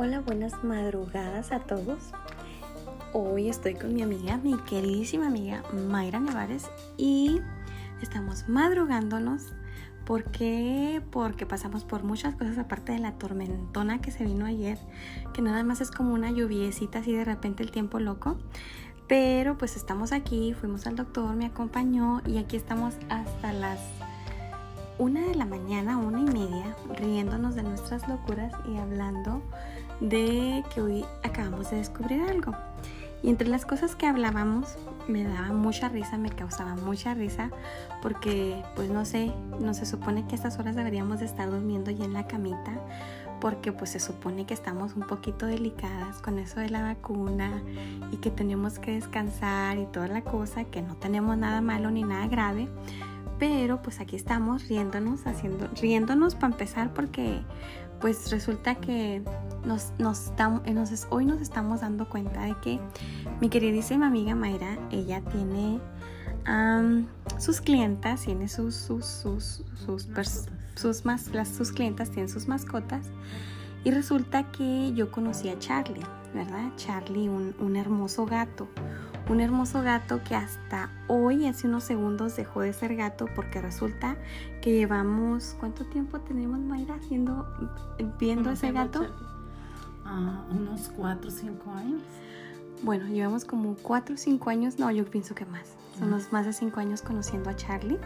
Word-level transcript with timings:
Hola, 0.00 0.20
buenas 0.20 0.62
madrugadas 0.62 1.50
a 1.50 1.58
todos. 1.58 2.12
Hoy 3.12 3.48
estoy 3.48 3.74
con 3.74 3.92
mi 3.92 4.00
amiga, 4.00 4.36
mi 4.36 4.56
queridísima 4.58 5.26
amiga 5.26 5.64
Mayra 5.72 6.20
Nevares 6.20 6.70
y 6.96 7.40
estamos 8.00 8.48
madrugándonos. 8.48 9.54
¿Por 10.06 10.22
qué? 10.30 11.02
Porque 11.10 11.46
pasamos 11.46 11.82
por 11.82 12.04
muchas 12.04 12.36
cosas 12.36 12.58
aparte 12.58 12.92
de 12.92 13.00
la 13.00 13.18
tormentona 13.18 14.00
que 14.00 14.12
se 14.12 14.24
vino 14.24 14.46
ayer, 14.46 14.78
que 15.34 15.42
nada 15.42 15.64
más 15.64 15.80
es 15.80 15.90
como 15.90 16.14
una 16.14 16.30
lluviecita 16.30 17.00
así 17.00 17.12
de 17.12 17.24
repente 17.24 17.64
el 17.64 17.72
tiempo 17.72 17.98
loco. 17.98 18.38
Pero 19.08 19.58
pues 19.58 19.74
estamos 19.74 20.12
aquí, 20.12 20.54
fuimos 20.54 20.86
al 20.86 20.94
doctor, 20.94 21.34
me 21.34 21.46
acompañó 21.46 22.22
y 22.24 22.38
aquí 22.38 22.54
estamos 22.56 22.94
hasta 23.08 23.52
las 23.52 23.80
una 24.98 25.20
de 25.20 25.34
la 25.36 25.44
mañana, 25.44 25.96
una 25.96 26.20
y 26.20 26.24
media, 26.24 26.76
riéndonos 26.96 27.54
de 27.54 27.62
nuestras 27.62 28.08
locuras 28.08 28.52
y 28.68 28.76
hablando 28.76 29.42
de 30.00 30.64
que 30.74 30.80
hoy 30.80 31.04
acabamos 31.22 31.70
de 31.70 31.78
descubrir 31.78 32.22
algo. 32.22 32.54
Y 33.22 33.30
entre 33.30 33.48
las 33.48 33.66
cosas 33.66 33.96
que 33.96 34.06
hablábamos 34.06 34.76
me 35.08 35.24
daba 35.24 35.52
mucha 35.52 35.88
risa, 35.88 36.18
me 36.18 36.30
causaba 36.30 36.76
mucha 36.76 37.14
risa 37.14 37.50
porque 38.02 38.62
pues 38.76 38.90
no 38.90 39.04
sé, 39.04 39.32
no 39.58 39.74
se 39.74 39.86
supone 39.86 40.26
que 40.26 40.34
a 40.34 40.36
estas 40.36 40.58
horas 40.58 40.76
deberíamos 40.76 41.20
de 41.20 41.26
estar 41.26 41.50
durmiendo 41.50 41.90
ya 41.90 42.04
en 42.04 42.12
la 42.12 42.26
camita 42.26 42.72
porque 43.40 43.72
pues 43.72 43.90
se 43.90 44.00
supone 44.00 44.46
que 44.46 44.54
estamos 44.54 44.94
un 44.94 45.02
poquito 45.02 45.46
delicadas 45.46 46.20
con 46.20 46.38
eso 46.38 46.60
de 46.60 46.70
la 46.70 46.82
vacuna 46.82 47.62
y 48.10 48.16
que 48.16 48.30
tenemos 48.30 48.78
que 48.78 48.92
descansar 48.92 49.78
y 49.78 49.86
toda 49.86 50.08
la 50.08 50.22
cosa, 50.22 50.64
que 50.64 50.82
no 50.82 50.96
tenemos 50.96 51.36
nada 51.36 51.60
malo 51.60 51.90
ni 51.90 52.02
nada 52.02 52.26
grave, 52.26 52.68
pero 53.38 53.82
pues 53.82 54.00
aquí 54.00 54.16
estamos 54.16 54.68
riéndonos, 54.68 55.26
haciendo, 55.26 55.68
riéndonos 55.80 56.34
para 56.34 56.52
empezar 56.52 56.92
porque 56.92 57.40
pues 58.00 58.30
resulta 58.30 58.76
que 58.76 59.22
nos, 59.64 59.92
nos, 59.98 60.32
hoy 61.10 61.24
nos 61.24 61.40
estamos 61.40 61.80
dando 61.80 62.08
cuenta 62.08 62.42
de 62.42 62.54
que 62.62 62.80
mi 63.40 63.48
queridísima 63.48 64.06
amiga 64.06 64.34
Mayra, 64.34 64.78
ella 64.90 65.20
tiene 65.20 65.80
sus 67.38 67.60
clientas, 67.60 68.22
tiene 68.24 68.48
sus, 68.48 68.74
sus, 68.74 69.04
sus, 69.04 69.62
sus, 69.84 70.08
sus, 70.74 71.04
las, 71.04 71.48
sus 71.48 71.72
clientas 71.72 72.10
tienen 72.10 72.28
sus 72.28 72.48
mascotas 72.48 73.06
y 73.84 73.90
resulta 73.90 74.50
que 74.50 74.92
yo 74.94 75.10
conocí 75.10 75.48
a 75.50 75.58
Charlie, 75.58 76.04
¿verdad? 76.34 76.72
Charlie, 76.76 77.28
un, 77.28 77.54
un 77.60 77.76
hermoso 77.76 78.24
gato, 78.26 78.68
un 79.28 79.40
hermoso 79.40 79.82
gato 79.82 80.22
que 80.22 80.34
hasta 80.34 80.90
hoy, 81.06 81.46
hace 81.46 81.66
unos 81.66 81.84
segundos, 81.84 82.36
dejó 82.36 82.62
de 82.62 82.72
ser 82.72 82.96
gato 82.96 83.26
porque 83.34 83.60
resulta 83.60 84.16
que 84.62 84.72
llevamos, 84.72 85.54
¿cuánto 85.60 85.84
tiempo 85.84 86.20
tenemos 86.20 86.58
Mayra 86.58 86.94
haciendo, 86.94 87.46
viendo 88.18 88.50
ese 88.50 88.72
gato? 88.72 89.06
Ah, 90.04 90.44
unos 90.50 90.90
4 90.96 91.28
o 91.28 91.30
5 91.30 91.70
años. 91.72 92.02
Bueno, 92.82 93.06
llevamos 93.08 93.44
como 93.44 93.76
4 93.82 94.14
o 94.14 94.18
5 94.18 94.50
años, 94.50 94.78
no, 94.78 94.90
yo 94.90 95.04
pienso 95.04 95.34
que 95.34 95.44
más. 95.44 95.74
Son 95.98 96.10
más 96.30 96.46
de 96.46 96.52
5 96.52 96.80
años 96.80 97.02
conociendo 97.02 97.50
a 97.50 97.56
Charlie 97.56 97.98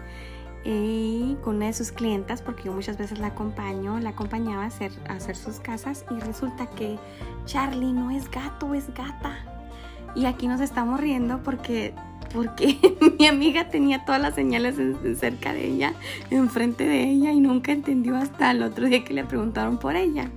y 0.65 1.37
con 1.43 1.57
una 1.57 1.67
de 1.67 1.73
sus 1.73 1.93
clientas, 1.93 2.43
porque 2.43 2.65
yo 2.65 2.73
muchas 2.73 2.97
veces 2.97 3.19
la 3.19 3.29
acompaño, 3.29 4.01
la 4.01 4.11
acompañaba 4.11 4.65
a 4.65 4.67
hacer, 4.67 4.93
a 5.09 5.15
hacer 5.15 5.37
sus 5.37 5.61
casas 5.61 6.05
y 6.11 6.19
resulta 6.21 6.67
que 6.71 6.99
Charlie 7.45 7.93
no 7.93 8.11
es 8.11 8.31
gato, 8.31 8.75
es 8.75 8.93
gata. 8.95 9.52
Y 10.15 10.27
aquí 10.27 10.47
nos 10.47 10.61
estamos 10.61 11.01
riendo 11.01 11.43
porque, 11.43 11.95
porque 12.33 12.79
mi 13.19 13.27
amiga 13.27 13.69
tenía 13.69 14.05
todas 14.05 14.21
las 14.21 14.35
señales 14.35 14.77
cerca 15.19 15.53
de 15.53 15.67
ella, 15.67 15.95
enfrente 16.31 16.85
de 16.85 17.05
ella, 17.05 17.33
y 17.33 17.41
nunca 17.41 17.73
entendió 17.73 18.17
hasta 18.17 18.51
el 18.51 18.63
otro 18.63 18.87
día 18.87 19.05
que 19.05 19.15
le 19.15 19.25
preguntaron 19.25 19.79
por 19.79 19.97
ella. 19.97 20.31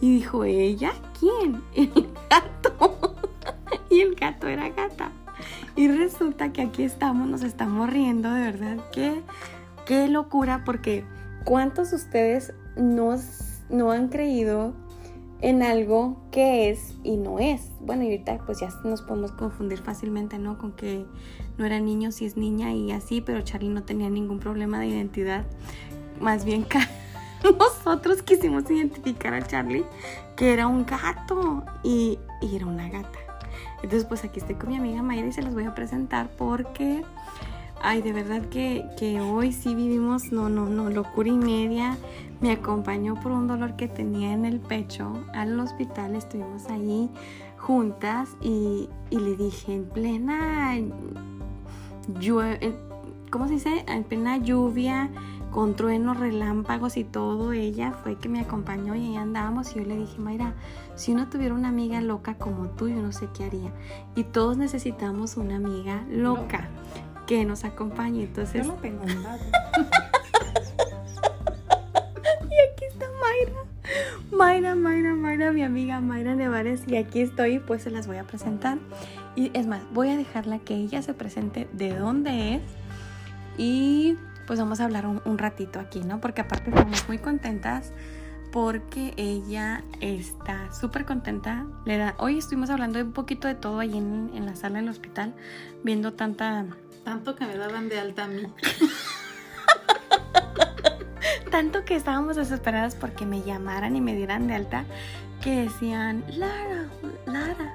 Y 0.00 0.16
dijo, 0.16 0.44
¿ella? 0.44 0.92
¿Quién? 1.18 1.62
El 1.74 2.08
gato. 2.28 3.16
y 3.88 4.00
el 4.00 4.14
gato 4.14 4.48
era 4.48 4.68
gata. 4.68 5.12
Y 5.76 5.88
resulta 5.88 6.52
que 6.52 6.62
aquí 6.62 6.82
estamos, 6.82 7.28
nos 7.28 7.42
estamos 7.42 7.88
riendo, 7.88 8.32
de 8.32 8.42
verdad. 8.42 8.76
Qué, 8.92 9.22
qué 9.86 10.08
locura, 10.08 10.62
porque 10.64 11.04
¿cuántos 11.44 11.90
de 11.90 11.96
ustedes 11.96 12.52
nos, 12.76 13.62
no 13.70 13.90
han 13.90 14.08
creído 14.08 14.74
en 15.42 15.62
algo 15.62 16.16
que 16.30 16.70
es 16.70 16.94
y 17.02 17.16
no 17.16 17.40
es. 17.40 17.68
Bueno, 17.80 18.04
y 18.04 18.06
ahorita 18.06 18.38
pues 18.46 18.60
ya 18.60 18.68
nos 18.84 19.02
podemos 19.02 19.32
confundir 19.32 19.78
fácilmente, 19.78 20.38
¿no? 20.38 20.56
Con 20.56 20.72
que 20.72 21.04
no 21.58 21.66
era 21.66 21.80
niño, 21.80 22.12
si 22.12 22.24
es 22.24 22.36
niña 22.36 22.72
y 22.72 22.92
así, 22.92 23.20
pero 23.20 23.42
Charlie 23.42 23.68
no 23.68 23.82
tenía 23.82 24.08
ningún 24.08 24.38
problema 24.38 24.78
de 24.78 24.86
identidad. 24.86 25.44
Más 26.20 26.44
bien 26.44 26.64
nosotros 27.58 28.22
quisimos 28.22 28.70
identificar 28.70 29.34
a 29.34 29.44
Charlie 29.44 29.84
que 30.36 30.52
era 30.52 30.68
un 30.68 30.86
gato 30.86 31.64
y, 31.82 32.20
y 32.40 32.56
era 32.56 32.66
una 32.66 32.88
gata. 32.88 33.18
Entonces 33.82 34.04
pues 34.04 34.24
aquí 34.24 34.38
estoy 34.38 34.54
con 34.54 34.70
mi 34.70 34.76
amiga 34.76 35.02
Mayra 35.02 35.26
y 35.26 35.32
se 35.32 35.42
las 35.42 35.52
voy 35.52 35.64
a 35.64 35.74
presentar 35.74 36.30
porque... 36.38 37.02
Ay, 37.84 38.00
de 38.00 38.12
verdad 38.12 38.42
que, 38.42 38.86
que, 38.96 39.20
hoy 39.20 39.52
sí 39.52 39.74
vivimos, 39.74 40.30
no, 40.30 40.48
no, 40.48 40.66
no, 40.66 40.88
locura 40.88 41.28
y 41.28 41.36
media 41.36 41.98
me 42.40 42.52
acompañó 42.52 43.16
por 43.20 43.32
un 43.32 43.48
dolor 43.48 43.74
que 43.74 43.88
tenía 43.88 44.32
en 44.32 44.44
el 44.44 44.60
pecho 44.60 45.12
al 45.34 45.58
hospital, 45.58 46.14
estuvimos 46.14 46.66
ahí 46.66 47.10
juntas 47.58 48.36
y, 48.40 48.88
le 49.10 49.36
dije 49.36 49.74
en 49.74 49.84
plena 49.84 50.76
¿cómo 53.30 53.48
se 53.48 53.54
dice? 53.54 53.84
En 53.88 54.04
plena 54.04 54.36
lluvia, 54.36 55.10
con 55.50 55.74
truenos, 55.74 56.18
relámpagos 56.18 56.96
y 56.96 57.04
todo, 57.04 57.52
ella 57.52 57.92
fue 58.02 58.16
que 58.16 58.28
me 58.28 58.40
acompañó 58.40 58.94
y 58.94 59.06
ahí 59.06 59.16
andábamos 59.16 59.72
y 59.72 59.80
yo 59.80 59.84
le 59.84 59.96
dije, 59.96 60.20
Mayra, 60.20 60.54
si 60.94 61.12
uno 61.12 61.28
tuviera 61.28 61.54
una 61.54 61.68
amiga 61.68 62.00
loca 62.00 62.34
como 62.34 62.68
tú, 62.68 62.88
yo 62.88 63.02
no 63.02 63.12
sé 63.12 63.28
qué 63.36 63.44
haría. 63.44 63.72
Y 64.14 64.24
todos 64.24 64.56
necesitamos 64.56 65.36
una 65.36 65.56
amiga 65.56 66.04
loca, 66.10 66.68
que 67.26 67.44
nos 67.44 67.64
acompañe. 67.64 68.24
Entonces, 68.24 68.66
yo 68.66 68.72
no 68.72 68.78
tengo 68.78 69.04
nada. 69.04 69.38
Mayra, 74.42 74.74
Mayra, 74.74 75.14
Mayra, 75.14 75.52
mi 75.52 75.62
amiga 75.62 76.00
Mayra 76.00 76.34
Nevares 76.34 76.82
y 76.88 76.96
aquí 76.96 77.20
estoy, 77.20 77.58
pues 77.58 77.82
se 77.82 77.90
las 77.90 78.06
voy 78.06 78.16
a 78.16 78.24
presentar. 78.24 78.78
Y 79.36 79.50
es 79.56 79.66
más, 79.66 79.82
voy 79.92 80.08
a 80.08 80.16
dejarla 80.16 80.58
que 80.58 80.74
ella 80.74 81.00
se 81.02 81.14
presente 81.14 81.68
de 81.72 81.94
dónde 81.94 82.56
es 82.56 82.62
y 83.56 84.16
pues 84.46 84.58
vamos 84.58 84.80
a 84.80 84.84
hablar 84.84 85.06
un, 85.06 85.38
ratito 85.38 85.78
aquí, 85.78 86.00
¿no? 86.00 86.20
Porque 86.20 86.40
aparte 86.40 86.70
estamos 86.70 87.06
muy 87.08 87.18
contentas 87.18 87.92
porque 88.50 89.14
ella 89.16 89.84
está 90.00 90.72
súper 90.72 91.04
contenta. 91.04 91.66
Le 91.84 91.98
da, 91.98 92.14
hoy 92.18 92.38
estuvimos 92.38 92.68
hablando 92.70 93.00
un 93.00 93.12
poquito 93.12 93.48
de 93.48 93.54
todo 93.54 93.78
ahí 93.78 93.96
en, 93.96 94.30
en 94.34 94.44
la 94.44 94.56
sala 94.56 94.80
del 94.80 94.88
hospital, 94.88 95.34
viendo 95.84 96.14
tanta... 96.14 96.66
Tanto 97.04 97.34
que 97.34 97.46
me 97.46 97.56
daban 97.56 97.88
de 97.88 97.98
alta 97.98 98.24
a 98.24 98.28
mí. 98.28 98.42
tanto 101.50 101.84
que 101.84 101.96
estábamos 101.96 102.36
desesperadas 102.36 102.94
porque 102.94 103.26
me 103.26 103.42
llamaran 103.42 103.94
y 103.96 104.00
me 104.00 104.14
dieran 104.14 104.46
de 104.46 104.54
alta 104.54 104.84
que 105.42 105.62
decían, 105.62 106.24
Lara, 106.28 106.88
Lara, 107.26 107.74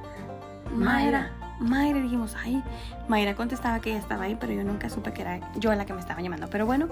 Mayra. 0.73 1.31
Mayra, 1.59 1.99
dijimos, 1.99 2.35
ay, 2.35 2.63
Mayra 3.07 3.35
contestaba 3.35 3.79
que 3.79 3.89
ella 3.89 3.99
estaba 3.99 4.25
ahí, 4.25 4.37
pero 4.39 4.53
yo 4.53 4.63
nunca 4.63 4.89
supe 4.89 5.11
que 5.11 5.23
era 5.23 5.53
yo 5.55 5.73
la 5.73 5.85
que 5.85 5.93
me 5.93 5.99
estaba 5.99 6.21
llamando. 6.21 6.47
Pero 6.49 6.66
bueno, 6.66 6.87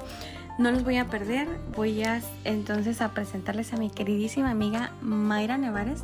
no 0.58 0.72
los 0.72 0.84
voy 0.84 0.98
a 0.98 1.06
perder. 1.06 1.48
Voy 1.76 2.04
a 2.04 2.22
entonces 2.44 3.02
a 3.02 3.10
presentarles 3.10 3.74
a 3.74 3.78
mi 3.78 3.90
queridísima 3.90 4.50
amiga 4.50 4.92
Mayra 5.02 5.58
Nevares. 5.58 6.04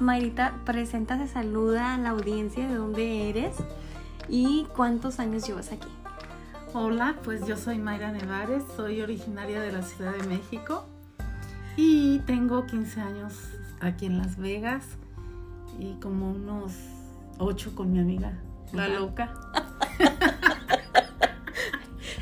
Mayrita, 0.00 0.54
presenta, 0.64 1.24
saluda 1.28 1.94
a 1.94 1.98
la 1.98 2.10
audiencia 2.10 2.66
de 2.66 2.74
dónde 2.74 3.30
eres 3.30 3.54
y 4.30 4.66
cuántos 4.76 5.18
años 5.18 5.46
llevas 5.46 5.72
aquí. 5.72 5.88
Hola, 6.72 7.16
pues 7.24 7.44
yo 7.46 7.56
soy 7.56 7.78
Mayra 7.78 8.12
Nevares, 8.12 8.62
soy 8.76 9.00
originaria 9.00 9.60
de 9.60 9.72
la 9.72 9.82
Ciudad 9.82 10.14
de 10.14 10.26
México 10.28 10.86
y 11.76 12.20
tengo 12.20 12.64
15 12.64 13.00
años 13.00 13.34
aquí 13.80 14.06
en 14.06 14.18
Las 14.18 14.36
Vegas 14.36 14.84
y 15.78 15.94
como 15.94 16.30
unos 16.30 16.74
8 17.38 17.74
con 17.74 17.92
mi 17.92 17.98
amiga, 17.98 18.32
la 18.72 18.88
loca. 18.88 19.34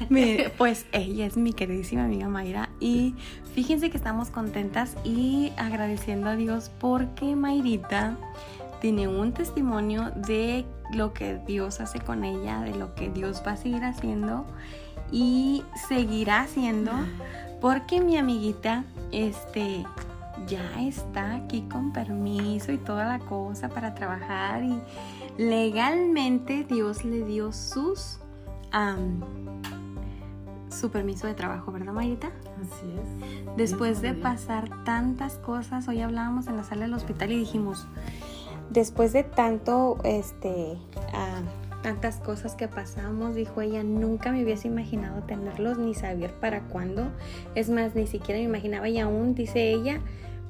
pues 0.57 0.87
ella 0.93 1.27
es 1.27 1.37
mi 1.37 1.53
queridísima 1.53 2.05
amiga 2.05 2.29
Mayra 2.29 2.71
y 2.81 3.17
fíjense 3.55 3.91
que 3.91 3.99
estamos 3.99 4.31
contentas 4.31 4.97
y 5.05 5.53
agradeciendo 5.59 6.31
a 6.31 6.37
Dios 6.37 6.71
porque 6.81 7.37
Mayrita 7.37 8.17
tiene 8.81 9.09
un 9.09 9.33
testimonio 9.33 10.11
de 10.15 10.65
lo 10.93 11.13
que 11.13 11.39
Dios 11.47 11.81
hace 11.81 12.01
con 12.01 12.25
ella, 12.25 12.61
de 12.61 12.75
lo 12.75 12.95
que 12.95 13.11
Dios 13.11 13.43
va 13.47 13.53
a 13.53 13.57
seguir 13.57 13.85
haciendo 13.85 14.47
y 15.11 15.65
seguirá 15.89 16.43
haciendo, 16.43 16.93
porque 17.61 18.01
mi 18.01 18.17
amiguita, 18.17 18.85
este, 19.13 19.85
ya 20.47 20.81
está 20.81 21.37
aquí 21.37 21.63
con 21.63 21.93
permiso 21.93 22.73
y 22.73 22.79
toda 22.79 23.07
la 23.07 23.19
cosa 23.19 23.69
para 23.69 23.95
trabajar 23.95 24.63
y 24.63 24.81
legalmente 25.37 26.65
Dios 26.65 27.05
le 27.05 27.25
dio 27.25 27.53
sus 27.53 28.19
su 30.71 30.91
permiso 30.91 31.27
de 31.27 31.35
trabajo, 31.35 31.73
¿verdad, 31.73 31.93
Mayrita? 31.93 32.29
Así 32.61 32.87
es. 32.93 33.57
Después 33.57 34.01
de 34.03 34.15
pasar 34.15 34.85
tantas 34.85 35.39
cosas, 35.39 35.89
hoy 35.89 36.01
hablábamos 36.01 36.47
en 36.47 36.57
la 36.57 36.65
sala 36.65 36.83
del 36.83 36.95
hospital 36.95 37.33
y 37.33 37.39
dijimos, 37.39 37.87
después 38.71 39.13
de 39.13 39.25
tanto, 39.25 39.99
este, 40.05 40.77
ah, 41.13 41.43
tantas 41.83 42.17
cosas 42.17 42.55
que 42.55 42.69
pasamos, 42.69 43.35
dijo 43.35 43.61
ella, 43.61 43.83
nunca 43.83 44.33
me 44.33 44.43
hubiese 44.43 44.69
imaginado 44.69 45.23
tenerlos 45.23 45.79
ni 45.79 45.95
saber 45.95 46.33
para 46.35 46.63
cuándo. 46.69 47.11
Es 47.55 47.71
más, 47.71 47.95
ni 47.95 48.07
siquiera 48.07 48.39
me 48.39 48.45
imaginaba 48.45 48.89
y 48.89 48.99
aún, 48.99 49.35
dice 49.35 49.71
ella, 49.71 50.01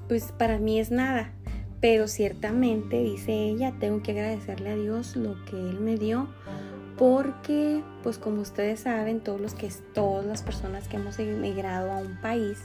pues 0.08 0.32
para 0.32 0.58
mí 0.58 0.80
es 0.80 0.90
nada. 0.90 1.32
Pero 1.80 2.08
ciertamente, 2.08 3.02
dice 3.02 3.32
ella, 3.32 3.72
tengo 3.78 4.02
que 4.02 4.12
agradecerle 4.12 4.70
a 4.70 4.76
Dios 4.76 5.14
lo 5.14 5.36
que 5.44 5.56
Él 5.56 5.80
me 5.80 5.96
dio 5.96 6.28
porque 6.98 7.84
pues 8.02 8.18
como 8.18 8.42
ustedes 8.42 8.80
saben 8.80 9.20
todos 9.20 9.40
los 9.40 9.54
que 9.54 9.70
todas 9.94 10.26
las 10.26 10.42
personas 10.42 10.88
que 10.88 10.96
hemos 10.96 11.18
emigrado 11.20 11.92
a 11.92 11.98
un 11.98 12.20
país 12.20 12.58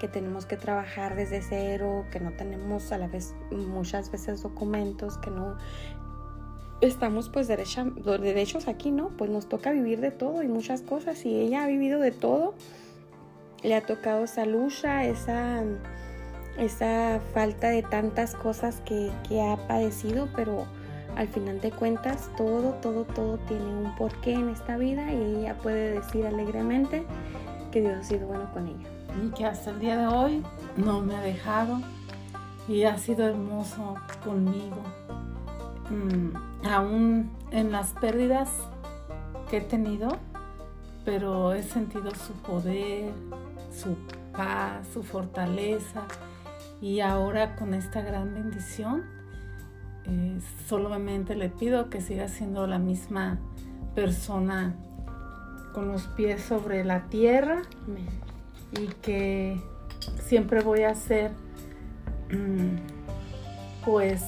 que 0.00 0.08
tenemos 0.08 0.46
que 0.46 0.56
trabajar 0.56 1.14
desde 1.14 1.42
cero 1.42 2.06
que 2.10 2.18
no 2.18 2.32
tenemos 2.32 2.90
a 2.90 2.98
la 2.98 3.06
vez 3.06 3.34
muchas 3.50 4.10
veces 4.10 4.42
documentos 4.42 5.18
que 5.18 5.30
no 5.30 5.56
estamos 6.80 7.28
pues 7.28 7.46
derecha, 7.46 7.84
derechos 7.84 8.66
aquí 8.66 8.90
no 8.90 9.10
pues 9.10 9.30
nos 9.30 9.48
toca 9.48 9.70
vivir 9.70 10.00
de 10.00 10.10
todo 10.10 10.42
y 10.42 10.48
muchas 10.48 10.80
cosas 10.80 11.24
y 11.26 11.38
ella 11.38 11.64
ha 11.64 11.66
vivido 11.66 12.00
de 12.00 12.10
todo 12.10 12.54
le 13.62 13.74
ha 13.74 13.82
tocado 13.82 14.24
esa 14.24 14.46
lucha 14.46 15.04
esa 15.04 15.62
esa 16.58 17.20
falta 17.34 17.68
de 17.68 17.82
tantas 17.82 18.34
cosas 18.34 18.80
que, 18.80 19.12
que 19.28 19.42
ha 19.42 19.68
padecido 19.68 20.28
pero 20.34 20.66
al 21.16 21.28
final 21.28 21.60
de 21.60 21.70
cuentas 21.72 22.30
todo, 22.36 22.72
todo, 22.80 23.04
todo 23.04 23.38
tiene 23.48 23.66
un 23.66 23.94
porqué 23.96 24.32
en 24.32 24.48
esta 24.48 24.78
vida 24.78 25.12
y 25.12 25.40
ella 25.40 25.58
puede 25.58 26.00
decir 26.00 26.26
alegremente 26.26 27.04
que 27.70 27.82
Dios 27.82 27.98
ha 27.98 28.02
sido 28.02 28.26
bueno 28.26 28.50
con 28.52 28.68
ella. 28.68 28.99
Y 29.24 29.30
que 29.30 29.46
hasta 29.46 29.70
el 29.70 29.80
día 29.80 29.96
de 29.96 30.06
hoy 30.06 30.42
no 30.76 31.00
me 31.00 31.16
ha 31.16 31.20
dejado 31.20 31.80
y 32.68 32.84
ha 32.84 32.98
sido 32.98 33.26
hermoso 33.26 33.96
conmigo. 34.24 34.82
Mm, 35.90 36.66
aún 36.66 37.30
en 37.50 37.72
las 37.72 37.92
pérdidas 37.92 38.48
que 39.50 39.58
he 39.58 39.60
tenido, 39.60 40.18
pero 41.04 41.52
he 41.52 41.62
sentido 41.62 42.10
su 42.14 42.32
poder, 42.34 43.12
su 43.72 43.96
paz, 44.32 44.86
su 44.92 45.02
fortaleza 45.02 46.02
y 46.80 47.00
ahora 47.00 47.56
con 47.56 47.74
esta 47.74 48.00
gran 48.00 48.34
bendición 48.34 49.04
eh, 50.04 50.40
solamente 50.66 51.34
le 51.34 51.50
pido 51.50 51.90
que 51.90 52.00
siga 52.00 52.28
siendo 52.28 52.66
la 52.66 52.78
misma 52.78 53.38
persona 53.94 54.74
con 55.74 55.88
los 55.88 56.06
pies 56.08 56.42
sobre 56.42 56.84
la 56.84 57.06
tierra. 57.08 57.62
Y 58.72 58.86
que 59.02 59.60
siempre 60.24 60.60
voy 60.60 60.82
a 60.82 60.94
ser 60.94 61.32
mm, 62.30 62.76
pues 63.84 64.22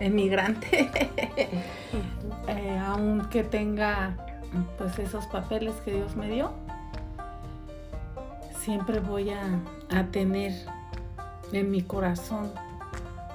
emigrante 0.00 0.90
eh, 2.48 2.80
aunque 2.84 3.44
tenga 3.44 4.16
pues 4.76 4.98
esos 4.98 5.26
papeles 5.26 5.74
que 5.84 5.92
Dios 5.92 6.16
me 6.16 6.28
dio 6.28 6.52
siempre 8.64 9.00
voy 9.00 9.30
a, 9.30 9.60
a 9.90 10.04
tener 10.06 10.52
en 11.52 11.70
mi 11.70 11.82
corazón 11.82 12.50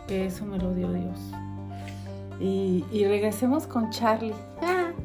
que 0.08 0.26
eso 0.26 0.46
me 0.46 0.58
lo 0.58 0.74
dio 0.74 0.92
Dios. 0.92 1.20
Y, 2.40 2.84
y 2.92 3.06
regresemos 3.06 3.68
con 3.68 3.92
Charlie. 3.92 4.34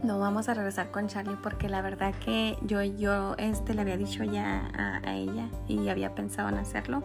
No 0.04 0.18
vamos 0.18 0.50
a 0.50 0.54
regresar 0.54 0.90
con 0.90 1.06
Charlie 1.08 1.38
porque 1.42 1.70
la 1.70 1.80
verdad 1.80 2.14
que 2.22 2.58
yo, 2.60 2.82
yo 2.82 3.36
este, 3.38 3.72
le 3.72 3.80
había 3.80 3.96
dicho 3.96 4.22
ya 4.22 4.70
a, 5.02 5.14
ella 5.14 5.48
y 5.66 5.88
había 5.88 6.14
pensado 6.14 6.50
en 6.50 6.56
hacerlo. 6.56 7.02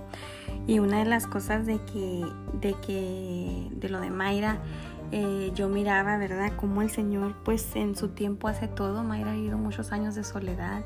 Y 0.67 0.79
una 0.79 0.99
de 0.99 1.05
las 1.05 1.25
cosas 1.25 1.65
de 1.65 1.79
que, 1.85 2.25
de 2.59 2.73
que, 2.85 3.69
de 3.71 3.87
lo 3.87 4.01
de 4.01 4.09
Mayra, 4.09 4.57
eh, 5.13 5.53
yo 5.55 5.69
miraba, 5.69 6.17
¿verdad? 6.17 6.51
Como 6.57 6.81
el 6.81 6.89
Señor, 6.89 7.35
pues 7.45 7.73
en 7.77 7.95
su 7.95 8.09
tiempo 8.09 8.49
hace 8.49 8.67
todo. 8.67 9.01
Mayra 9.01 9.31
ha 9.31 9.35
vivido 9.35 9.57
muchos 9.57 9.93
años 9.93 10.13
de 10.15 10.25
soledad 10.25 10.83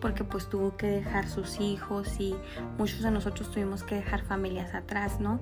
porque 0.00 0.22
pues 0.22 0.48
tuvo 0.48 0.76
que 0.76 0.86
dejar 0.86 1.28
sus 1.28 1.58
hijos 1.58 2.20
y 2.20 2.36
muchos 2.78 3.02
de 3.02 3.10
nosotros 3.10 3.50
tuvimos 3.50 3.82
que 3.82 3.96
dejar 3.96 4.22
familias 4.22 4.74
atrás, 4.74 5.18
¿no? 5.18 5.40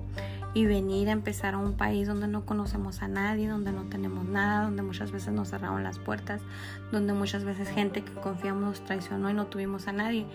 Y 0.57 0.65
venir 0.65 1.09
a 1.09 1.11
empezar 1.11 1.53
a 1.53 1.59
un 1.59 1.73
país 1.73 2.07
donde 2.07 2.27
no 2.27 2.43
conocemos 2.43 3.03
a 3.03 3.07
nadie, 3.07 3.47
donde 3.47 3.71
no 3.71 3.83
tenemos 3.83 4.25
nada, 4.25 4.63
donde 4.63 4.81
muchas 4.81 5.11
veces 5.11 5.31
nos 5.31 5.49
cerraron 5.49 5.83
las 5.83 5.99
puertas, 5.99 6.41
donde 6.91 7.13
muchas 7.13 7.43
veces 7.43 7.69
gente 7.69 8.03
que 8.03 8.11
confiamos 8.13 8.63
nos 8.63 8.81
traicionó 8.83 9.29
y 9.29 9.35
no 9.35 9.45
tuvimos 9.45 9.87
a 9.87 9.91
nadie. 9.91 10.25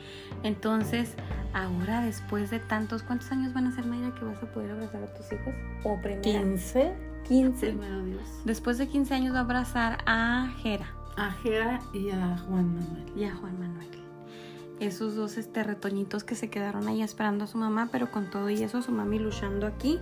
Entonces, 0.45 1.17
ahora 1.53 2.03
después 2.03 2.51
de 2.51 2.61
tantos, 2.61 3.03
¿cuántos 3.03 3.33
años 3.33 3.53
van 3.53 3.67
a 3.67 3.73
ser, 3.73 3.85
Mayra, 3.85 4.15
que 4.15 4.25
vas 4.25 4.41
a 4.41 4.47
poder 4.47 4.71
abrazar 4.71 5.03
a 5.03 5.13
tus 5.13 5.27
hijos? 5.33 5.55
¿O 5.83 6.01
primera? 6.01 6.23
15. 6.23 6.93
15. 7.27 7.67
Primero 7.67 8.05
Dios. 8.05 8.23
Después 8.45 8.79
de 8.79 8.87
15 8.87 9.15
años 9.15 9.35
va 9.35 9.39
a 9.39 9.43
abrazar 9.43 9.99
a 10.07 10.53
Jera. 10.63 10.87
A 11.17 11.33
Jera 11.33 11.81
y 11.93 12.11
a 12.11 12.39
Juan 12.47 12.77
Manuel. 12.77 13.13
Y 13.17 13.25
a 13.25 13.35
Juan 13.35 13.59
Manuel 13.59 14.02
esos 14.87 15.15
dos 15.15 15.37
este, 15.39 15.63
retoñitos 15.63 16.25
que 16.25 16.35
se 16.35 16.51
quedaron 16.51 16.89
ahí 16.89 17.03
esperando 17.03 17.45
a 17.45 17.47
su 17.47 17.59
mamá, 17.59 17.89
pero 17.91 18.11
con 18.11 18.31
todo 18.31 18.51
y 18.51 18.63
eso 18.63 18.83
su 18.83 18.93
mami 18.93 19.19
luchando 19.19 19.67
aquí 19.67 20.01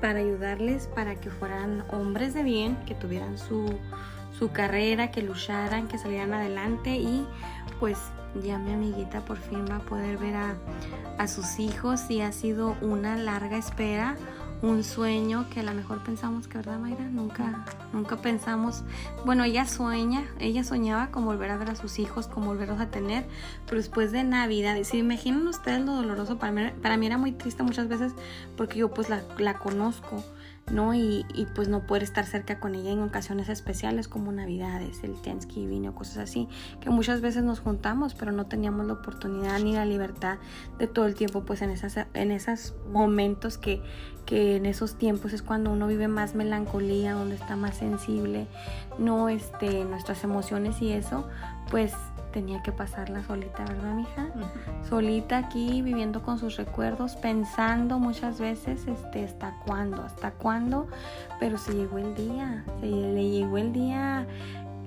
para 0.00 0.20
ayudarles, 0.20 0.86
para 0.88 1.16
que 1.16 1.30
fueran 1.30 1.84
hombres 1.90 2.34
de 2.34 2.42
bien, 2.42 2.76
que 2.86 2.94
tuvieran 2.94 3.38
su, 3.38 3.66
su 4.38 4.50
carrera, 4.50 5.10
que 5.10 5.22
lucharan, 5.22 5.88
que 5.88 5.98
salieran 5.98 6.34
adelante. 6.34 6.96
Y 6.96 7.26
pues 7.80 7.98
ya 8.42 8.58
mi 8.58 8.72
amiguita 8.72 9.24
por 9.24 9.38
fin 9.38 9.64
va 9.70 9.76
a 9.76 9.80
poder 9.80 10.18
ver 10.18 10.36
a, 10.36 10.54
a 11.18 11.28
sus 11.28 11.58
hijos 11.58 12.10
y 12.10 12.20
ha 12.20 12.32
sido 12.32 12.76
una 12.80 13.16
larga 13.16 13.56
espera 13.56 14.16
un 14.62 14.82
sueño 14.82 15.46
que 15.50 15.60
a 15.60 15.62
lo 15.62 15.72
mejor 15.72 16.02
pensamos 16.02 16.48
que, 16.48 16.58
¿verdad, 16.58 16.78
Mayra? 16.78 17.04
Nunca, 17.04 17.64
nunca 17.92 18.16
pensamos. 18.16 18.82
Bueno, 19.24 19.44
ella 19.44 19.66
sueña, 19.66 20.24
ella 20.40 20.64
soñaba 20.64 21.10
con 21.10 21.24
volver 21.24 21.50
a 21.50 21.56
ver 21.56 21.70
a 21.70 21.76
sus 21.76 21.98
hijos, 21.98 22.26
con 22.26 22.44
volverlos 22.44 22.80
a 22.80 22.90
tener, 22.90 23.26
pero 23.66 23.76
después 23.76 24.10
de 24.10 24.24
Navidad, 24.24 24.76
si 24.82 24.98
imaginan 24.98 25.46
ustedes 25.46 25.84
lo 25.84 25.94
doloroso, 25.94 26.38
para 26.38 26.52
mí, 26.52 26.62
para 26.82 26.96
mí 26.96 27.06
era 27.06 27.18
muy 27.18 27.32
triste 27.32 27.62
muchas 27.62 27.88
veces 27.88 28.12
porque 28.56 28.80
yo 28.80 28.90
pues 28.90 29.08
la, 29.08 29.22
la 29.38 29.58
conozco. 29.58 30.24
¿No? 30.70 30.94
Y, 30.94 31.24
y, 31.34 31.46
pues 31.54 31.68
no 31.68 31.86
poder 31.86 32.02
estar 32.02 32.24
cerca 32.26 32.60
con 32.60 32.74
ella 32.74 32.90
en 32.90 33.02
ocasiones 33.02 33.48
especiales 33.48 34.08
como 34.08 34.32
Navidades, 34.32 35.02
el 35.02 35.14
Thanksgiving 35.20 35.88
o 35.88 35.94
cosas 35.94 36.18
así, 36.18 36.48
que 36.80 36.90
muchas 36.90 37.20
veces 37.20 37.42
nos 37.42 37.60
juntamos, 37.60 38.14
pero 38.14 38.32
no 38.32 38.46
teníamos 38.46 38.86
la 38.86 38.94
oportunidad 38.94 39.58
ni 39.60 39.74
la 39.74 39.84
libertad 39.84 40.38
de 40.78 40.86
todo 40.86 41.06
el 41.06 41.14
tiempo, 41.14 41.44
pues 41.44 41.62
en, 41.62 41.70
esas, 41.70 42.06
en 42.14 42.30
esos 42.30 42.74
momentos 42.92 43.58
que, 43.58 43.82
que 44.26 44.56
en 44.56 44.66
esos 44.66 44.96
tiempos 44.96 45.32
es 45.32 45.42
cuando 45.42 45.72
uno 45.72 45.86
vive 45.86 46.08
más 46.08 46.34
melancolía, 46.34 47.14
donde 47.14 47.36
está 47.36 47.56
más 47.56 47.76
sensible, 47.76 48.46
no 48.98 49.28
este, 49.28 49.84
nuestras 49.84 50.22
emociones 50.24 50.82
y 50.82 50.92
eso, 50.92 51.26
pues 51.70 51.92
tenía 52.32 52.62
que 52.62 52.72
pasarla 52.72 53.22
solita, 53.22 53.64
¿verdad, 53.64 53.94
mija? 53.94 54.26
Uh 54.34 54.40
-huh. 54.40 54.88
Solita 54.88 55.38
aquí, 55.38 55.82
viviendo 55.82 56.22
con 56.22 56.38
sus 56.38 56.56
recuerdos, 56.56 57.16
pensando 57.16 57.98
muchas 57.98 58.40
veces, 58.40 58.86
este, 58.86 59.24
¿hasta 59.24 59.54
cuándo? 59.66 60.02
¿Hasta 60.02 60.30
cuándo? 60.32 60.88
Pero 61.40 61.58
se 61.58 61.74
llegó 61.74 61.98
el 61.98 62.14
día, 62.14 62.64
se 62.80 62.86
le 62.86 63.30
llegó 63.30 63.58
el 63.58 63.72
día 63.72 64.26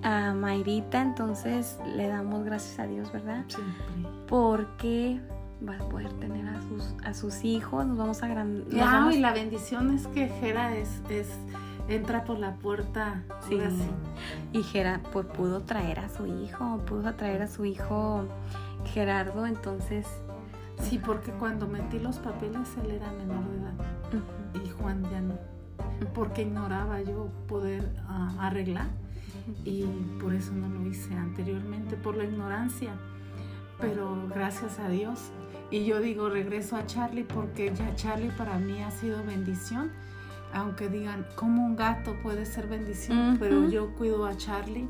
a 0.03 0.33
Mayrita, 0.33 1.01
entonces 1.01 1.79
le 1.95 2.07
damos 2.07 2.43
gracias 2.43 2.79
a 2.79 2.87
Dios, 2.87 3.11
¿verdad? 3.11 3.43
Siempre. 3.47 3.83
Porque 4.27 5.19
va 5.67 5.75
a 5.75 5.89
poder 5.89 6.11
tener 6.13 6.47
a 6.47 6.61
sus, 6.61 6.95
a 7.03 7.13
sus 7.13 7.43
hijos, 7.43 7.85
nos 7.85 7.97
vamos 7.97 8.23
a 8.23 8.25
agrandar. 8.25 9.01
No, 9.01 9.11
y 9.11 9.19
la 9.19 9.33
bendición 9.33 9.93
es 9.93 10.07
que 10.07 10.27
Jera 10.27 10.75
es, 10.75 11.01
es 11.09 11.29
entra 11.87 12.23
por 12.23 12.39
la 12.39 12.55
puerta. 12.55 13.23
Sí. 13.47 13.59
Y 14.53 14.63
Jera 14.63 15.01
pues 15.11 15.25
pudo 15.25 15.61
traer 15.61 15.99
a 15.99 16.09
su 16.09 16.25
hijo, 16.25 16.79
pudo 16.85 17.13
traer 17.15 17.41
a 17.41 17.47
su 17.47 17.65
hijo 17.65 18.25
Gerardo, 18.93 19.45
entonces. 19.45 20.07
Sí, 20.81 20.97
porque 20.97 21.31
cuando 21.31 21.67
metí 21.67 21.99
los 21.99 22.17
papeles 22.17 22.67
él 22.83 22.91
era 22.91 23.11
menor 23.11 23.47
de 23.49 23.57
edad 23.57 23.73
uh 24.13 24.57
-huh. 24.57 24.65
y 24.65 24.69
Juan 24.71 25.03
ya 25.11 25.21
no, 25.21 25.35
porque 26.15 26.41
ignoraba 26.41 27.01
yo 27.01 27.27
poder 27.47 27.83
uh, 28.09 28.39
arreglar 28.41 28.87
y 29.63 29.85
por 30.19 30.33
eso 30.33 30.53
no 30.53 30.67
lo 30.69 30.87
hice 30.87 31.13
anteriormente, 31.13 31.95
por 31.95 32.15
la 32.15 32.23
ignorancia. 32.23 32.93
Pero 33.79 34.27
gracias 34.33 34.79
a 34.79 34.89
Dios. 34.89 35.31
Y 35.71 35.85
yo 35.85 35.99
digo, 35.99 36.29
regreso 36.29 36.75
a 36.75 36.85
Charlie 36.85 37.23
porque 37.23 37.73
ya 37.73 37.95
Charlie 37.95 38.31
para 38.31 38.57
mí 38.57 38.81
ha 38.83 38.91
sido 38.91 39.23
bendición 39.23 39.91
aunque 40.53 40.89
digan, 40.89 41.25
como 41.35 41.65
un 41.65 41.75
gato 41.75 42.15
puede 42.21 42.45
ser 42.45 42.67
bendición, 42.67 43.17
uh 43.17 43.33
-huh. 43.33 43.39
pero 43.39 43.69
yo 43.69 43.93
cuido 43.95 44.25
a 44.25 44.35
Charlie 44.37 44.87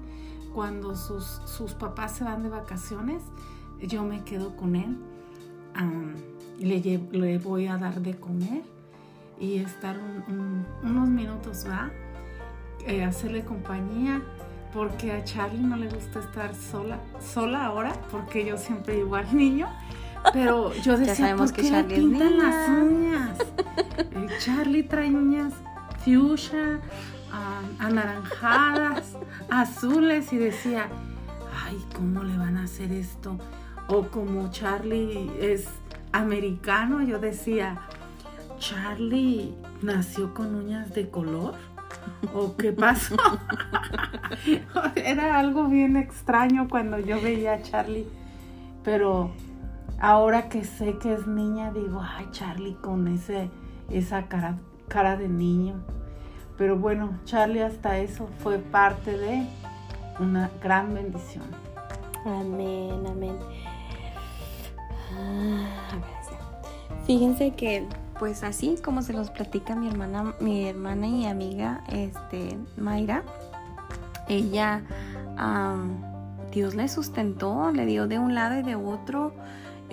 cuando 0.53 0.95
sus, 0.95 1.41
sus 1.45 1.73
papás 1.73 2.13
se 2.17 2.23
van 2.23 2.43
de 2.43 2.49
vacaciones, 2.49 3.23
yo 3.79 4.03
me 4.03 4.23
quedo 4.23 4.55
con 4.55 4.75
él, 4.75 4.97
um, 5.79 6.13
le, 6.59 6.79
le, 7.11 7.37
voy 7.39 7.67
a 7.67 7.77
dar 7.77 8.01
de 8.01 8.15
comer 8.15 8.63
y 9.39 9.57
estar 9.57 9.97
un, 9.97 10.23
un, 10.33 10.65
unos 10.83 11.09
minutos, 11.09 11.65
¿va? 11.67 11.89
Eh, 12.85 13.03
hacerle 13.03 13.43
compañía, 13.43 14.21
porque 14.73 15.11
a 15.11 15.23
Charlie 15.23 15.61
no 15.61 15.75
le 15.75 15.89
gusta 15.89 16.19
estar 16.19 16.55
sola, 16.55 16.99
sola 17.19 17.65
ahora, 17.65 17.93
porque 18.11 18.45
yo 18.45 18.57
siempre 18.57 18.95
llevo 18.95 19.15
al 19.15 19.35
niño. 19.35 19.67
Pero 20.33 20.73
yo 20.75 20.97
decía, 20.99 21.35
¿por 21.35 21.51
qué 21.51 21.63
le 21.63 21.83
pintan 21.83 22.37
las 22.37 22.69
uñas? 22.69 23.37
Charlie 24.39 24.83
trae 24.83 25.09
uñas 25.09 25.53
fuchsia, 26.03 26.79
anaranjadas, 27.79 29.17
azules 29.49 30.31
y 30.33 30.37
decía, 30.37 30.87
ay, 31.65 31.77
¿cómo 31.95 32.23
le 32.23 32.37
van 32.37 32.57
a 32.57 32.63
hacer 32.63 32.91
esto? 32.91 33.37
O 33.87 34.03
como 34.03 34.49
Charlie 34.51 35.31
es 35.39 35.67
americano, 36.11 37.03
yo 37.03 37.19
decía, 37.19 37.81
Charlie 38.57 39.53
nació 39.81 40.33
con 40.33 40.55
uñas 40.55 40.93
de 40.93 41.09
color. 41.09 41.55
¿O 42.33 42.55
qué 42.55 42.71
pasó? 42.71 43.15
Era 44.95 45.39
algo 45.39 45.67
bien 45.67 45.97
extraño 45.97 46.67
cuando 46.69 46.97
yo 46.99 47.21
veía 47.21 47.53
a 47.53 47.61
Charlie. 47.61 48.07
Pero 48.83 49.31
ahora 50.01 50.49
que 50.49 50.65
sé 50.65 50.97
que 50.97 51.13
es 51.13 51.27
niña, 51.27 51.71
digo, 51.71 52.01
ay, 52.01 52.27
Charlie 52.31 52.75
con 52.75 53.07
ese, 53.07 53.49
esa 53.89 54.27
cara, 54.27 54.57
cara 54.87 55.15
de 55.15 55.29
niño. 55.29 55.75
Pero 56.57 56.75
bueno, 56.77 57.17
Charlie 57.23 57.61
hasta 57.61 57.99
eso 57.99 58.27
fue 58.39 58.57
parte 58.57 59.17
de 59.17 59.47
una 60.19 60.51
gran 60.61 60.93
bendición. 60.93 61.45
Amén, 62.25 63.03
amén. 63.07 63.35
Ah, 65.17 65.65
Fíjense 67.05 67.51
que 67.51 67.87
pues 68.19 68.43
así 68.43 68.75
como 68.83 69.01
se 69.01 69.13
los 69.13 69.31
platica 69.31 69.75
mi 69.75 69.87
hermana, 69.87 70.35
mi 70.39 70.67
hermana 70.67 71.07
y 71.07 71.25
amiga, 71.25 71.83
este, 71.91 72.55
Mayra, 72.77 73.23
ella, 74.27 74.83
Dios 76.51 76.75
le 76.75 76.87
sustentó, 76.87 77.71
le 77.71 77.87
dio 77.87 78.07
de 78.07 78.19
un 78.19 78.35
lado 78.35 78.59
y 78.59 78.61
de 78.61 78.75
otro. 78.75 79.33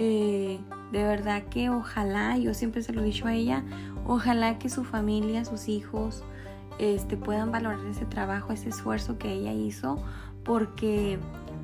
Eh, 0.01 0.61
de 0.93 1.03
verdad 1.03 1.43
que 1.51 1.71
ojalá, 1.71 2.39
yo 2.39 2.55
siempre 2.55 2.83
se 2.83 2.93
lo 2.93 3.03
he 3.03 3.05
dicho 3.05 3.27
a 3.27 3.35
ella, 3.35 3.65
ojalá 4.07 4.59
que 4.59 4.71
su 4.71 4.85
familia, 4.85 5.45
sus 5.45 5.69
hijos, 5.69 6.23
este, 6.79 7.17
puedan 7.17 7.51
valorar 7.51 7.85
ese 7.85 8.07
trabajo, 8.07 8.53
ese 8.53 8.69
esfuerzo 8.69 9.19
que 9.19 9.33
ella 9.33 9.53
hizo, 9.53 10.01
porque 10.45 11.19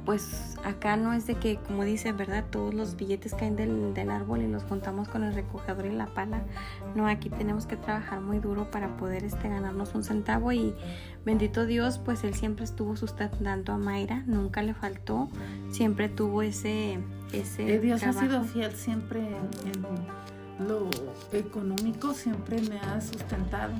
pues 0.04 0.56
acá 0.64 0.96
no 0.96 1.12
es 1.12 1.26
de 1.26 1.36
que, 1.36 1.56
como 1.56 1.84
dice, 1.84 2.12
¿verdad? 2.12 2.44
Todos 2.50 2.74
los 2.74 2.96
billetes 2.96 3.34
caen 3.34 3.56
del, 3.56 3.94
del, 3.94 4.10
árbol 4.10 4.42
y 4.42 4.48
los 4.48 4.62
juntamos 4.64 5.08
con 5.08 5.24
el 5.24 5.34
recogedor 5.34 5.86
y 5.86 5.92
la 5.92 6.06
pala. 6.06 6.42
No, 6.94 7.06
aquí 7.06 7.30
tenemos 7.30 7.66
que 7.66 7.76
trabajar 7.76 8.20
muy 8.20 8.38
duro 8.38 8.70
para 8.70 8.96
poder 8.96 9.24
este, 9.24 9.48
ganarnos 9.48 9.94
un 9.94 10.04
centavo 10.04 10.52
y 10.52 10.74
bendito 11.24 11.64
Dios, 11.64 11.98
pues 11.98 12.22
él 12.24 12.34
siempre 12.34 12.64
estuvo 12.64 12.96
sustentando 12.96 13.72
a 13.72 13.78
Mayra, 13.78 14.22
nunca 14.26 14.62
le 14.62 14.74
faltó, 14.74 15.28
siempre 15.70 16.08
tuvo 16.08 16.42
ese... 16.42 16.98
ese 17.32 17.74
eh, 17.74 17.78
Dios 17.78 18.02
ha 18.02 18.12
sido 18.12 18.44
fiel 18.44 18.72
siempre 18.72 19.20
en, 19.20 20.66
lo 20.66 20.88
económico, 21.32 22.14
siempre 22.14 22.60
me 22.62 22.78
ha 22.78 23.00
sustentado. 23.00 23.72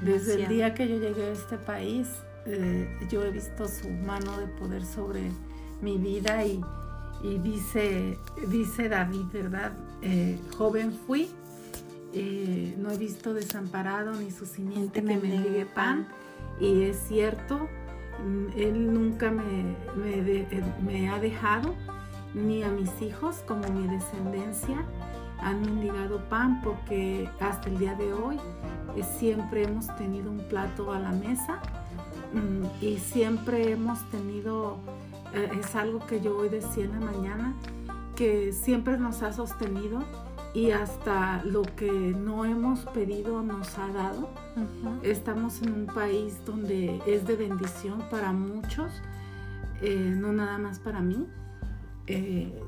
Desde 0.00 0.42
el 0.42 0.48
día 0.48 0.74
que 0.74 0.88
yo 0.88 0.98
llegué 0.98 1.24
a 1.24 1.32
este 1.32 1.58
país, 1.58 2.08
eh, 2.46 2.86
yo 3.10 3.24
he 3.24 3.30
visto 3.30 3.66
su 3.68 3.88
mano 3.88 4.38
de 4.38 4.46
poder 4.46 4.84
sobre 4.84 5.30
mi 5.80 5.96
vida 5.96 6.44
y, 6.44 6.60
dice, 7.38 8.18
dice 8.48 8.88
David, 8.88 9.26
¿verdad? 9.32 9.72
Eh, 10.02 10.38
joven 10.58 10.92
fui, 10.92 11.30
eh, 12.12 12.74
no 12.78 12.90
he 12.90 12.98
visto 12.98 13.32
desamparado 13.32 14.12
ni 14.12 14.30
su 14.30 14.44
simiente 14.44 15.02
que 15.02 15.16
me 15.16 15.38
diga 15.38 15.66
pan. 15.74 16.06
Y 16.60 16.82
es 16.82 16.98
cierto, 17.08 17.68
mm, 18.22 18.58
él 18.58 18.92
nunca 18.92 19.30
me, 19.30 19.74
me, 20.82 21.10
ha 21.10 21.18
dejado, 21.18 21.74
ni 22.34 22.62
a 22.62 22.68
mis 22.68 22.90
hijos 23.00 23.36
como 23.46 23.66
mi 23.70 23.86
descendencia 23.88 24.84
han 25.40 25.62
mendigado 25.62 26.28
pan 26.28 26.60
porque 26.62 27.28
hasta 27.40 27.68
el 27.68 27.78
día 27.78 27.94
de 27.94 28.12
hoy 28.12 28.38
siempre 29.18 29.64
hemos 29.64 29.94
tenido 29.96 30.30
un 30.30 30.48
plato 30.48 30.92
a 30.92 30.98
la 30.98 31.10
mesa 31.10 31.60
y 32.80 32.98
siempre 32.98 33.72
hemos 33.72 34.08
tenido, 34.10 34.78
eh, 35.32 35.50
es 35.60 35.74
algo 35.74 36.00
que 36.06 36.20
yo 36.20 36.36
hoy 36.36 36.48
decía 36.48 36.84
en 36.84 36.92
la 36.92 37.00
mañana, 37.00 37.54
que 38.16 38.52
siempre 38.52 38.98
nos 38.98 39.22
ha 39.22 39.32
sostenido 39.32 40.02
y 40.54 40.70
hasta 40.70 41.42
lo 41.44 41.62
que 41.62 41.90
no 41.90 42.44
hemos 42.44 42.80
pedido 42.86 43.42
nos 43.42 43.76
ha 43.76 43.88
dado. 43.88 44.28
Estamos 45.02 45.60
en 45.62 45.72
un 45.72 45.86
país 45.86 46.38
donde 46.46 47.02
es 47.06 47.26
de 47.26 47.34
bendición 47.34 48.02
para 48.10 48.32
muchos, 48.32 48.92
eh, 49.82 50.12
no 50.16 50.32
nada 50.32 50.58
más 50.58 50.78
para 50.78 51.00
mí. 51.00 51.26
Eh, 52.06 52.62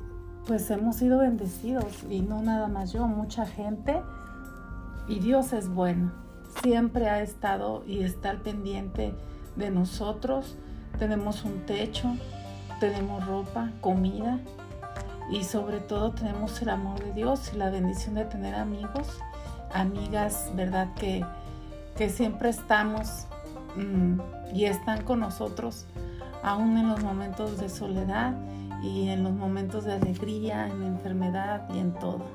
pues 0.45 0.69
hemos 0.69 0.97
sido 0.97 1.19
bendecidos 1.19 2.03
y 2.09 2.21
no 2.21 2.41
nada 2.41 2.67
más 2.67 2.91
yo, 2.91 3.07
mucha 3.07 3.45
gente. 3.45 4.01
Y 5.07 5.19
Dios 5.19 5.53
es 5.53 5.69
bueno. 5.69 6.11
Siempre 6.61 7.07
ha 7.07 7.21
estado 7.21 7.83
y 7.85 8.03
está 8.03 8.31
al 8.31 8.41
pendiente 8.41 9.13
de 9.57 9.71
nosotros, 9.71 10.55
tenemos 10.97 11.43
un 11.43 11.65
techo, 11.65 12.15
tenemos 12.79 13.25
ropa, 13.25 13.71
comida 13.81 14.39
y 15.29 15.43
sobre 15.43 15.79
todo 15.79 16.11
tenemos 16.11 16.61
el 16.61 16.69
amor 16.69 17.03
de 17.03 17.13
Dios 17.13 17.51
y 17.53 17.57
la 17.57 17.69
bendición 17.69 18.15
de 18.15 18.25
tener 18.25 18.55
amigos, 18.55 19.19
amigas, 19.73 20.51
¿verdad? 20.55 20.93
Que, 20.95 21.25
que 21.95 22.09
siempre 22.09 22.49
estamos 22.49 23.25
mm, 23.75 24.55
y 24.55 24.65
están 24.65 25.03
con 25.03 25.19
nosotros, 25.19 25.85
aún 26.43 26.77
en 26.77 26.89
los 26.89 27.03
momentos 27.03 27.59
de 27.59 27.69
soledad 27.69 28.33
y 28.81 29.09
en 29.09 29.23
los 29.23 29.33
momentos 29.33 29.83
de 29.85 29.93
alegría, 29.93 30.67
en 30.67 30.81
la 30.81 30.87
enfermedad 30.87 31.67
y 31.73 31.79
en 31.79 31.93
todo. 31.93 32.25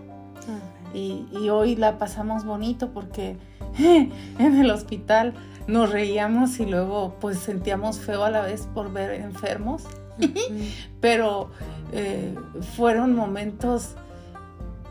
Y, 0.95 1.27
y, 1.33 1.49
hoy 1.49 1.77
la 1.77 1.99
pasamos 1.99 2.45
bonito 2.45 2.91
porque 2.93 3.37
en 3.79 4.13
el 4.39 4.71
hospital 4.71 5.35
nos 5.67 5.91
reíamos 5.91 6.61
y 6.61 6.67
luego 6.67 7.17
pues 7.21 7.39
sentíamos 7.39 7.99
feo 7.99 8.25
a 8.25 8.31
la 8.31 8.43
vez 8.43 8.69
por 8.75 8.93
ver 8.93 9.13
enfermos, 9.13 9.85
pero 11.01 11.51
eh, 11.93 12.35
fueron 12.77 13.15
momentos 13.15 13.95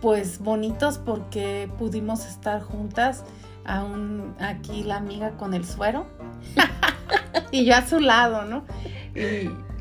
pues 0.02 0.40
bonitos 0.40 0.98
porque 0.98 1.70
pudimos 1.78 2.26
estar 2.26 2.62
juntas, 2.62 3.24
aún 3.66 4.34
aquí 4.40 4.84
la 4.84 4.98
amiga 4.98 5.32
con 5.38 5.54
el 5.54 5.66
suero. 5.66 6.08
Y 7.52 7.66
yo 7.66 7.76
a 7.76 7.88
su 7.88 8.00
lado, 8.00 8.46
¿no? 8.46 8.64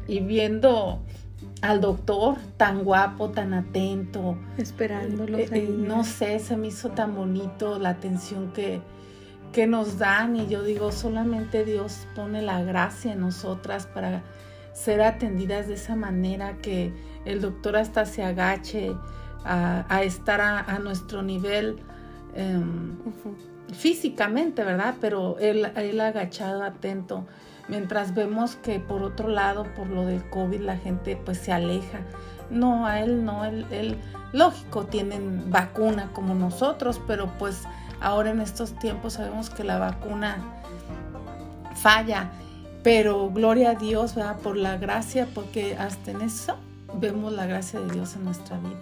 Y, 0.09 0.21
viendo 0.21 1.01
al 1.63 1.81
doctor 1.81 2.37
tan 2.57 2.85
guapo, 2.85 3.31
tan 3.31 3.55
atento. 3.55 4.37
Esperándolo. 4.57 5.39
Eh, 5.39 5.49
eh, 5.53 5.69
no 5.69 6.05
sé, 6.05 6.39
se 6.39 6.57
me 6.57 6.69
hizo 6.69 6.91
tan 6.91 7.15
bonito 7.15 7.79
la 7.79 7.91
atención 7.91 8.53
que, 8.53 8.81
que 9.53 9.67
nos 9.67 9.99
dan 9.99 10.37
y 10.37 10.47
yo 10.47 10.63
digo, 10.63 10.93
solamente 10.93 11.65
Dios 11.65 12.07
pone 12.15 12.43
la 12.43 12.63
gracia 12.63 13.13
en 13.13 13.21
nosotras 13.21 13.87
para 13.87 14.23
ser 14.73 15.03
atendidas 15.03 15.69
de 15.69 15.75
esa 15.75 15.97
manera 15.97 16.57
que 16.63 16.95
el 17.25 17.41
doctor 17.41 17.77
hasta 17.77 18.07
se 18.07 18.23
agache 18.23 18.95
a, 19.45 20.03
estar 20.03 20.41
a, 20.41 20.79
nuestro 20.79 21.23
nivel 21.23 21.79
em, 22.35 22.97
físicamente, 23.73 24.65
¿verdad? 24.65 24.95
Pero 25.01 25.39
él, 25.39 25.71
él 25.77 26.01
agachado, 26.01 26.63
atento, 26.63 27.27
mientras 27.71 28.15
vemos 28.15 28.57
que 28.57 28.81
por 28.81 29.03
otro 29.03 29.29
lado, 29.29 29.65
por 29.75 29.87
lo 29.87 30.05
del 30.05 30.29
COVID, 30.29 30.61
la 30.61 30.77
gente 30.77 31.17
pues 31.17 31.39
se 31.39 31.53
aleja. 31.53 32.01
No, 32.51 32.85
a 32.87 33.01
él 33.01 33.25
no, 33.25 33.47
él, 33.47 33.65
él 33.71 33.97
lógico, 34.33 34.85
tienen 34.85 35.51
vacuna 35.51 36.11
como 36.13 36.35
nosotros, 36.35 37.01
pero 37.07 37.31
pues 37.39 37.67
Ahora 38.01 38.31
en 38.31 38.41
estos 38.41 38.73
tiempos 38.79 39.15
sabemos 39.15 39.51
que 39.51 39.63
la 39.63 39.79
vacuna 39.79 40.39
falla, 41.77 42.31
pero 42.83 43.31
gloria 43.31 43.71
a 43.71 43.75
Dios 43.75 44.15
¿verdad? 44.15 44.39
por 44.39 44.57
la 44.57 44.79
gracia, 44.79 45.29
porque 45.35 45.77
hasta 45.77 46.11
en 46.11 46.23
eso 46.23 46.57
vemos 46.95 47.33
la 47.33 47.45
gracia 47.45 47.79
de 47.79 47.93
Dios 47.93 48.17
en 48.17 48.25
nuestra 48.25 48.59
vida, 48.59 48.81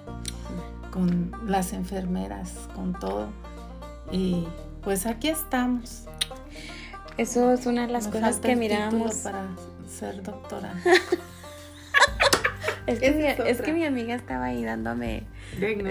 con 0.92 1.32
las 1.46 1.72
enfermeras, 1.72 2.68
con 2.76 2.92
todo. 2.92 3.26
Y 4.12 4.46
pues 4.82 5.04
aquí 5.04 5.28
estamos. 5.28 6.04
Eso 7.18 7.52
es 7.52 7.66
una 7.66 7.86
de 7.86 7.92
las 7.92 8.08
cosas 8.08 8.38
que 8.38 8.56
miramos. 8.56 9.14
Para 9.16 9.48
ser 9.86 10.22
doctora. 10.22 10.72
es, 12.86 13.00
que 13.00 13.36
es 13.46 13.60
que 13.60 13.72
mi 13.72 13.84
amiga 13.84 14.14
estaba 14.14 14.46
ahí 14.46 14.64
dándome 14.64 15.24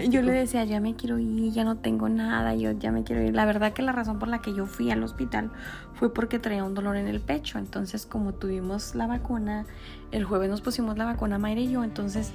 yo 0.10 0.22
le 0.22 0.32
decía, 0.32 0.64
ya 0.64 0.80
me 0.80 0.96
quiero 0.96 1.20
ir, 1.20 1.52
ya 1.52 1.64
no 1.64 1.78
tengo 1.78 2.10
nada, 2.10 2.56
yo 2.56 2.72
ya 2.72 2.92
me 2.92 3.04
quiero 3.04 3.24
ir. 3.24 3.34
La 3.34 3.46
verdad 3.46 3.74
que 3.74 3.82
la 3.82 3.92
razón 3.92 4.20
por 4.20 4.28
la 4.28 4.40
que 4.40 4.54
yo 4.54 4.66
fui 4.66 4.92
al 4.92 5.04
hospital 5.04 5.52
fue 5.94 6.14
porque 6.14 6.40
traía 6.40 6.64
un 6.64 6.74
dolor 6.74 6.96
en 6.96 7.08
el 7.08 7.20
pecho. 7.20 7.58
Entonces, 7.58 8.06
como 8.06 8.34
tuvimos 8.34 8.96
la 8.96 9.08
vacuna, 9.08 9.66
el 10.12 10.24
jueves 10.24 10.50
nos 10.50 10.62
pusimos 10.62 10.98
la 10.98 11.06
vacuna 11.06 11.38
Mayra 11.38 11.62
y 11.62 11.72
yo, 11.72 11.84
entonces 11.84 12.32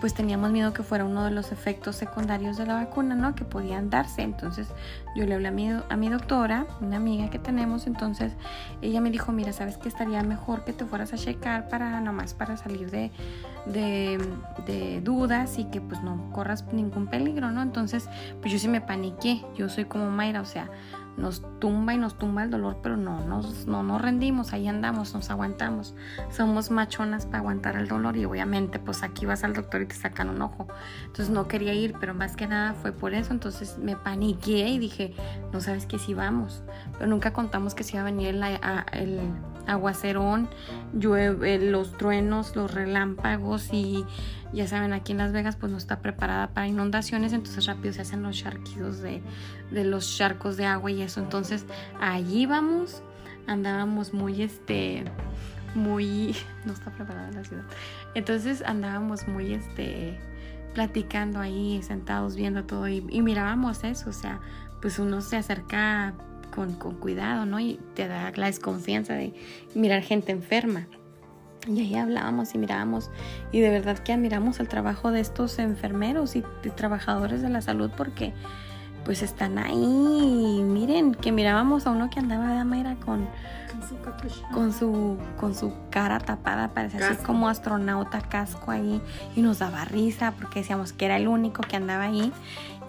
pues 0.00 0.14
teníamos 0.14 0.50
miedo 0.50 0.72
que 0.72 0.82
fuera 0.82 1.04
uno 1.04 1.24
de 1.24 1.30
los 1.30 1.52
efectos 1.52 1.96
secundarios 1.96 2.56
de 2.56 2.66
la 2.66 2.74
vacuna, 2.74 3.14
¿no? 3.14 3.34
Que 3.34 3.44
podían 3.44 3.90
darse. 3.90 4.22
Entonces 4.22 4.68
yo 5.14 5.26
le 5.26 5.34
hablé 5.34 5.48
a 5.48 5.50
mi, 5.50 5.68
a 5.70 5.96
mi 5.96 6.08
doctora, 6.08 6.66
una 6.80 6.96
amiga 6.96 7.30
que 7.30 7.38
tenemos, 7.38 7.86
entonces 7.86 8.32
ella 8.80 9.00
me 9.00 9.10
dijo, 9.10 9.32
mira, 9.32 9.52
¿sabes 9.52 9.76
que 9.76 9.88
estaría 9.88 10.22
mejor 10.22 10.64
que 10.64 10.72
te 10.72 10.84
fueras 10.84 11.12
a 11.12 11.16
checar 11.16 11.68
para 11.68 12.00
nomás 12.00 12.34
para 12.34 12.56
salir 12.56 12.90
de, 12.90 13.10
de, 13.66 14.18
de 14.66 15.00
dudas 15.02 15.58
y 15.58 15.64
que 15.64 15.80
pues 15.80 16.02
no 16.02 16.30
corras 16.32 16.64
ningún 16.72 17.06
peligro, 17.06 17.50
¿no? 17.50 17.62
Entonces 17.62 18.08
pues 18.40 18.52
yo 18.52 18.58
sí 18.58 18.68
me 18.68 18.80
paniqué, 18.80 19.44
yo 19.56 19.68
soy 19.68 19.84
como 19.84 20.10
Mayra, 20.10 20.40
o 20.40 20.46
sea, 20.46 20.70
nos 21.16 21.42
tumba 21.58 21.94
y 21.94 21.98
nos 21.98 22.16
tumba 22.16 22.44
el 22.44 22.50
dolor, 22.50 22.78
pero 22.82 22.96
no 22.96 23.20
nos, 23.26 23.66
no 23.66 23.82
nos 23.82 24.00
rendimos, 24.00 24.52
ahí 24.52 24.68
andamos, 24.68 25.14
nos 25.14 25.30
aguantamos. 25.30 25.94
Somos 26.30 26.70
machonas 26.70 27.26
para 27.26 27.38
aguantar 27.38 27.76
el 27.76 27.88
dolor 27.88 28.16
y 28.16 28.24
obviamente 28.24 28.78
pues 28.78 29.02
aquí 29.02 29.26
vas 29.26 29.44
al 29.44 29.54
doctor 29.54 29.82
y 29.82 29.86
te 29.86 29.94
sacan 29.94 30.30
un 30.30 30.42
ojo. 30.42 30.66
Entonces 31.02 31.30
no 31.30 31.48
quería 31.48 31.74
ir, 31.74 31.94
pero 32.00 32.14
más 32.14 32.36
que 32.36 32.46
nada 32.46 32.74
fue 32.74 32.92
por 32.92 33.14
eso. 33.14 33.32
Entonces 33.32 33.78
me 33.78 33.96
paniqué 33.96 34.68
y 34.68 34.78
dije, 34.78 35.14
no 35.52 35.60
sabes 35.60 35.86
que 35.86 35.98
si 35.98 36.14
vamos. 36.14 36.62
Pero 36.92 37.06
nunca 37.06 37.32
contamos 37.32 37.74
que 37.74 37.84
si 37.84 37.96
iba 37.96 38.02
a 38.02 38.04
venir 38.04 38.28
el, 38.28 38.42
el 38.92 39.20
aguacerón, 39.70 40.48
llueve, 40.92 41.58
los 41.58 41.96
truenos, 41.96 42.54
los 42.56 42.72
relámpagos 42.72 43.68
y 43.72 44.04
ya 44.52 44.66
saben, 44.66 44.92
aquí 44.92 45.12
en 45.12 45.18
Las 45.18 45.32
Vegas 45.32 45.56
pues 45.56 45.70
no 45.70 45.78
está 45.78 46.00
preparada 46.00 46.48
para 46.48 46.66
inundaciones, 46.66 47.32
entonces 47.32 47.66
rápido 47.66 47.94
se 47.94 48.02
hacen 48.02 48.22
los 48.22 48.36
charquidos 48.36 49.00
de, 49.00 49.22
de 49.70 49.84
los 49.84 50.16
charcos 50.16 50.56
de 50.56 50.66
agua 50.66 50.90
y 50.90 51.02
eso. 51.02 51.20
Entonces 51.20 51.64
allí 52.00 52.46
vamos, 52.46 53.02
andábamos 53.46 54.12
muy 54.12 54.42
este 54.42 55.04
muy 55.74 56.34
no 56.64 56.72
está 56.72 56.90
preparada 56.90 57.30
la 57.30 57.44
ciudad. 57.44 57.64
Entonces 58.14 58.62
andábamos 58.62 59.28
muy 59.28 59.54
este 59.54 60.18
platicando 60.74 61.40
ahí, 61.40 61.82
sentados 61.82 62.36
viendo 62.36 62.64
todo 62.64 62.88
y, 62.88 63.04
y 63.08 63.22
mirábamos 63.22 63.82
eso, 63.82 64.10
o 64.10 64.12
sea, 64.12 64.40
pues 64.80 64.98
uno 65.00 65.20
se 65.20 65.36
acerca 65.36 66.14
con, 66.54 66.74
con, 66.74 66.96
cuidado, 66.96 67.46
¿no? 67.46 67.60
Y 67.60 67.80
te 67.94 68.08
da 68.08 68.32
la 68.34 68.46
desconfianza 68.46 69.14
de 69.14 69.34
mirar 69.74 70.02
gente 70.02 70.32
enferma. 70.32 70.86
Y 71.66 71.80
ahí 71.80 71.94
hablábamos 71.94 72.54
y 72.54 72.58
mirábamos 72.58 73.10
y 73.52 73.60
de 73.60 73.68
verdad 73.68 73.98
que 73.98 74.14
admiramos 74.14 74.60
el 74.60 74.68
trabajo 74.68 75.10
de 75.10 75.20
estos 75.20 75.58
enfermeros 75.58 76.34
y 76.34 76.42
de 76.62 76.70
trabajadores 76.70 77.42
de 77.42 77.50
la 77.50 77.60
salud 77.60 77.90
porque 77.96 78.32
pues 79.04 79.22
están 79.22 79.58
ahí. 79.58 80.62
Miren, 80.62 81.14
que 81.14 81.32
mirábamos 81.32 81.86
a 81.86 81.90
uno 81.90 82.08
que 82.08 82.18
andaba 82.18 82.54
de 82.54 82.64
Mayra 82.64 82.96
con, 82.96 83.26
con 84.52 84.72
su 84.72 85.18
con 85.38 85.54
su 85.54 85.72
cara 85.90 86.18
tapada, 86.18 86.68
parecía 86.72 87.08
así 87.08 87.24
como 87.24 87.48
astronauta 87.48 88.20
casco 88.20 88.70
ahí 88.70 89.00
y 89.36 89.42
nos 89.42 89.58
daba 89.58 89.84
risa 89.84 90.32
porque 90.32 90.60
decíamos 90.60 90.92
que 90.92 91.06
era 91.06 91.16
el 91.16 91.28
único 91.28 91.62
que 91.62 91.76
andaba 91.76 92.04
ahí 92.04 92.32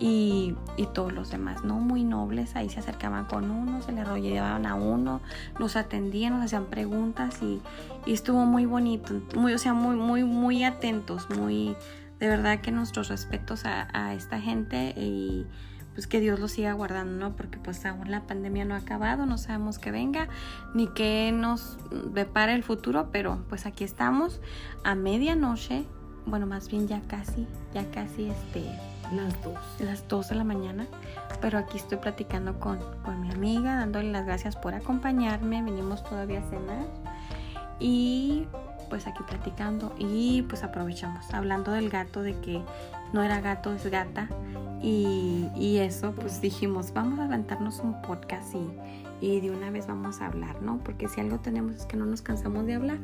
y, 0.02 0.56
todos 0.94 1.14
los 1.14 1.30
demás, 1.30 1.64
¿no? 1.64 1.76
Muy 1.76 2.04
nobles, 2.04 2.56
ahí 2.56 2.68
se 2.70 2.80
acercaban 2.80 3.26
con 3.26 3.52
uno, 3.52 3.82
se 3.82 3.92
le 3.92 4.04
rodeaban 4.04 4.66
a 4.66 4.76
uno, 4.76 5.22
nos 5.60 5.76
atendían, 5.76 6.34
nos 6.34 6.46
hacían 6.46 6.66
preguntas 6.66 7.38
y, 7.42 7.62
y, 8.06 8.14
estuvo 8.14 8.46
muy 8.46 8.66
bonito, 8.66 9.14
muy, 9.36 9.54
o 9.54 9.58
sea, 9.58 9.74
muy, 9.74 9.96
muy, 9.96 10.24
muy 10.24 10.64
atentos, 10.64 11.30
muy, 11.30 11.76
de 12.20 12.28
verdad 12.28 12.62
que 12.62 12.72
nuestros 12.72 13.10
respetos 13.10 13.64
a, 13.66 14.14
esta 14.14 14.42
gente 14.42 14.94
y 14.98 15.46
pues 15.94 16.08
que 16.08 16.20
Dios 16.20 16.40
los 16.40 16.52
siga 16.52 16.74
guardando, 16.74 17.30
¿no? 17.30 17.36
Porque 17.36 17.60
pues 17.60 17.86
aún 17.86 18.10
la 18.10 18.26
pandemia 18.26 18.66
no 18.66 18.76
ha 18.76 18.80
acabado, 18.80 19.26
no 19.26 19.38
sabemos 19.38 19.78
que 19.78 19.92
venga 19.92 20.30
ni 20.74 20.88
qué 20.88 21.32
nos 21.34 21.78
depara 22.14 22.54
el 22.54 22.64
futuro, 22.64 23.10
pero 23.12 23.44
pues 23.50 23.66
aquí 23.66 23.84
estamos 23.84 24.42
a 24.84 24.96
medianoche, 24.96 25.86
bueno, 26.26 26.46
más 26.46 26.70
bien 26.70 26.88
ya 26.88 27.02
casi, 27.08 27.48
ya 27.74 27.86
casi 27.92 28.30
este 28.30 28.64
las 29.16 29.42
dos. 29.44 29.60
Las 29.80 30.08
dos 30.08 30.30
de 30.30 30.36
la 30.36 30.44
mañana. 30.44 30.88
Pero 31.42 31.58
aquí 31.58 31.78
estoy 31.78 31.98
platicando 31.98 32.60
con, 32.60 32.80
con 33.04 33.22
mi 33.22 33.32
amiga, 33.32 33.76
dándole 33.76 34.12
las 34.12 34.26
gracias 34.26 34.56
por 34.56 34.74
acompañarme. 34.74 35.62
Venimos 35.64 36.04
todavía 36.04 36.40
a 36.40 36.50
cenar. 36.50 36.86
Y 37.80 38.46
pues 38.90 39.08
aquí 39.08 39.24
platicando. 39.24 39.94
Y 39.98 40.44
pues 40.44 40.64
aprovechamos. 40.64 41.34
Hablando 41.34 41.72
del 41.72 41.90
gato, 41.90 42.22
de 42.22 42.40
que 42.40 42.62
no 43.14 43.24
era 43.24 43.42
gato, 43.42 43.74
es 43.74 43.86
gata. 43.88 44.30
Y, 44.82 45.48
y 45.56 45.78
eso, 45.78 46.14
pues 46.14 46.42
dijimos, 46.42 46.94
vamos 46.94 47.20
a 47.20 47.24
levantarnos 47.24 47.80
un 47.80 48.02
podcast 48.02 48.56
y, 48.56 49.26
y 49.26 49.40
de 49.42 49.52
una 49.52 49.70
vez 49.70 49.88
vamos 49.88 50.22
a 50.22 50.28
hablar, 50.28 50.62
¿no? 50.62 50.80
Porque 50.80 51.08
si 51.08 51.22
algo 51.22 51.40
tenemos 51.40 51.76
es 51.76 51.86
que 51.86 51.98
no 51.98 52.06
nos 52.06 52.22
cansamos 52.22 52.66
de 52.66 52.76
hablar. 52.76 52.98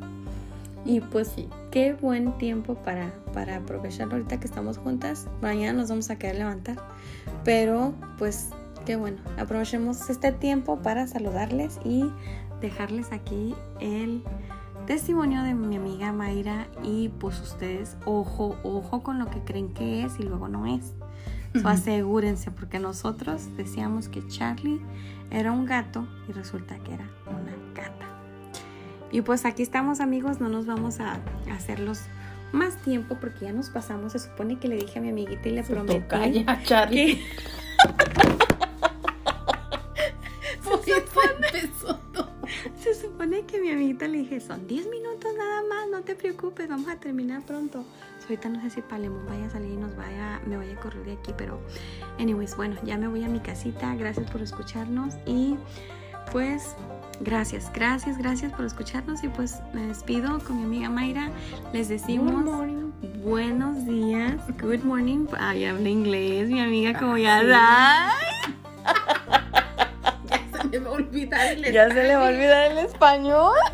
Y 0.84 1.00
pues 1.00 1.28
sí. 1.28 1.48
qué 1.70 1.92
buen 1.92 2.36
tiempo 2.38 2.74
para, 2.76 3.12
para 3.32 3.56
aprovecharlo 3.56 4.14
ahorita 4.14 4.40
que 4.40 4.46
estamos 4.46 4.78
juntas. 4.78 5.26
Mañana 5.42 5.80
nos 5.80 5.88
vamos 5.88 6.10
a 6.10 6.18
quedar 6.18 6.36
levantar. 6.36 6.76
Pero 7.44 7.94
pues 8.16 8.50
qué 8.86 8.96
bueno. 8.96 9.18
Aprovechemos 9.38 10.08
este 10.08 10.32
tiempo 10.32 10.80
para 10.80 11.06
saludarles 11.06 11.78
y 11.84 12.10
dejarles 12.60 13.12
aquí 13.12 13.54
el 13.80 14.22
testimonio 14.86 15.42
de 15.42 15.54
mi 15.54 15.76
amiga 15.76 16.12
Mayra. 16.12 16.68
Y 16.82 17.08
pues 17.08 17.40
ustedes, 17.40 17.96
ojo, 18.04 18.56
ojo 18.62 19.02
con 19.02 19.18
lo 19.18 19.26
que 19.26 19.40
creen 19.40 19.74
que 19.74 20.04
es 20.04 20.18
y 20.18 20.22
luego 20.22 20.48
no 20.48 20.66
es. 20.66 20.94
So, 21.60 21.68
asegúrense 21.68 22.50
porque 22.50 22.78
nosotros 22.78 23.56
decíamos 23.56 24.08
que 24.08 24.26
Charlie 24.28 24.80
era 25.30 25.50
un 25.52 25.64
gato 25.64 26.06
y 26.28 26.32
resulta 26.32 26.78
que 26.78 26.94
era 26.94 27.10
una 27.26 27.52
gata. 27.74 28.07
Y 29.10 29.22
pues 29.22 29.44
aquí 29.44 29.62
estamos 29.62 30.00
amigos, 30.00 30.40
no 30.40 30.48
nos 30.48 30.66
vamos 30.66 31.00
a 31.00 31.18
hacerlos 31.52 32.00
más 32.52 32.76
tiempo 32.82 33.16
porque 33.20 33.46
ya 33.46 33.52
nos 33.52 33.70
pasamos. 33.70 34.12
Se 34.12 34.18
supone 34.18 34.58
que 34.58 34.68
le 34.68 34.76
dije 34.76 34.98
a 34.98 35.02
mi 35.02 35.08
amiguita 35.10 35.48
y 35.48 35.52
le 35.52 35.64
Se 35.64 35.72
prometí. 35.72 36.00
Calla, 36.06 36.62
Charlie. 36.64 37.16
que- 37.16 37.22
Se 42.80 42.94
supone 42.94 43.42
que 43.44 43.60
mi 43.60 43.70
amiguita 43.70 44.08
le 44.08 44.18
dije, 44.18 44.40
son 44.40 44.66
10 44.66 44.88
minutos 44.88 45.30
nada 45.36 45.62
más, 45.68 45.88
no 45.90 46.02
te 46.02 46.14
preocupes, 46.14 46.68
vamos 46.68 46.88
a 46.88 46.96
terminar 46.96 47.42
pronto. 47.44 47.84
Ahorita 48.22 48.48
no 48.48 48.60
sé 48.62 48.70
si 48.70 48.82
Palemón 48.82 49.26
vaya 49.26 49.46
a 49.46 49.50
salir 49.50 49.72
y 49.72 49.76
nos 49.76 49.94
vaya, 49.96 50.40
me 50.46 50.56
vaya 50.56 50.74
a 50.74 50.80
correr 50.80 51.04
de 51.04 51.12
aquí, 51.12 51.32
pero 51.36 51.60
anyways, 52.18 52.56
bueno, 52.56 52.76
ya 52.84 52.96
me 52.98 53.08
voy 53.08 53.24
a 53.24 53.28
mi 53.28 53.40
casita. 53.40 53.94
Gracias 53.96 54.30
por 54.30 54.40
escucharnos 54.42 55.14
y 55.26 55.56
pues 56.32 56.74
gracias, 57.20 57.70
gracias, 57.72 58.18
gracias 58.18 58.52
por 58.52 58.64
escucharnos 58.64 59.22
y 59.24 59.28
pues 59.28 59.60
me 59.72 59.82
despido 59.86 60.38
con 60.40 60.56
mi 60.58 60.64
amiga 60.64 60.90
Mayra. 60.90 61.30
Les 61.72 61.88
decimos 61.88 62.44
buenos 63.24 63.84
días, 63.86 64.34
good 64.60 64.82
morning. 64.84 65.26
Ay, 65.38 65.64
habla 65.66 65.88
inglés, 65.88 66.48
mi 66.48 66.60
amiga, 66.60 66.98
como 66.98 67.16
ya 67.18 67.38
Ah, 67.38 67.40
sí. 67.42 67.46
da. 67.48 68.12
Ya 70.28 70.62
se 70.62 70.68
me 70.68 70.78
va 70.78 70.90
a 70.90 70.92
olvidar 70.92 71.46
el 71.46 71.72
Ya 71.72 71.88
se 71.88 72.02
le 72.04 72.16
va 72.16 72.26
a 72.26 72.30
olvidar 72.30 72.70
el 72.72 72.78
español. 72.78 73.54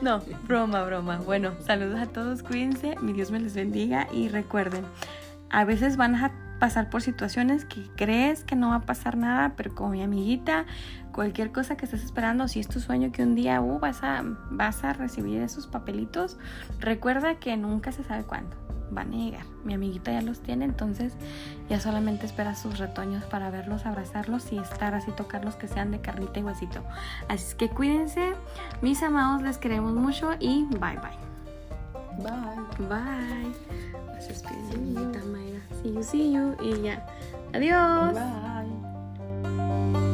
No, 0.00 0.20
broma, 0.48 0.82
broma. 0.82 1.18
Bueno, 1.18 1.52
saludos 1.64 2.00
a 2.00 2.06
todos, 2.06 2.42
cuídense, 2.42 2.96
mi 3.00 3.12
Dios 3.12 3.30
me 3.30 3.38
les 3.38 3.54
bendiga 3.54 4.08
y 4.12 4.28
recuerden, 4.28 4.84
a 5.48 5.64
veces 5.64 5.96
van 5.96 6.16
a 6.16 6.32
pasar 6.62 6.90
por 6.90 7.02
situaciones 7.02 7.64
que 7.64 7.90
crees 7.96 8.44
que 8.44 8.54
no 8.54 8.68
va 8.68 8.76
a 8.76 8.80
pasar 8.82 9.16
nada, 9.16 9.54
pero 9.56 9.74
como 9.74 9.90
mi 9.90 10.00
amiguita, 10.00 10.64
cualquier 11.10 11.50
cosa 11.50 11.76
que 11.76 11.86
estés 11.86 12.04
esperando, 12.04 12.46
si 12.46 12.60
es 12.60 12.68
tu 12.68 12.78
sueño 12.78 13.10
que 13.10 13.24
un 13.24 13.34
día 13.34 13.60
uh, 13.60 13.80
vas, 13.80 14.04
a, 14.04 14.22
vas 14.48 14.84
a 14.84 14.92
recibir 14.92 15.42
esos 15.42 15.66
papelitos, 15.66 16.38
recuerda 16.78 17.40
que 17.40 17.56
nunca 17.56 17.90
se 17.90 18.04
sabe 18.04 18.22
cuándo 18.22 18.54
van 18.92 19.12
a 19.12 19.16
llegar. 19.16 19.44
Mi 19.64 19.74
amiguita 19.74 20.12
ya 20.12 20.22
los 20.22 20.38
tiene, 20.38 20.64
entonces 20.64 21.14
ya 21.68 21.80
solamente 21.80 22.26
espera 22.26 22.54
sus 22.54 22.78
retoños 22.78 23.24
para 23.24 23.50
verlos, 23.50 23.84
abrazarlos 23.84 24.52
y 24.52 24.58
estar 24.58 24.94
así, 24.94 25.10
tocarlos 25.10 25.56
que 25.56 25.66
sean 25.66 25.90
de 25.90 26.00
carnita 26.00 26.38
y 26.38 26.44
huesito. 26.44 26.84
Así 27.26 27.44
es 27.44 27.54
que 27.56 27.70
cuídense, 27.70 28.34
mis 28.82 29.02
amados, 29.02 29.42
les 29.42 29.58
queremos 29.58 29.94
mucho 29.94 30.30
y 30.38 30.64
bye 30.66 30.96
bye. 31.00 31.18
Bye. 32.18 32.86
Bye. 32.86 33.52
Vas 34.14 34.28
a 34.28 35.51
see 35.82 35.90
you, 35.90 36.02
see 36.02 36.32
you 36.32 36.56
y 36.60 36.82
ya. 36.82 37.02
Adiós. 37.52 38.14
Bye. 38.14 40.11